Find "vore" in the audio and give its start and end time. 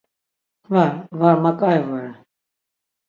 1.87-2.11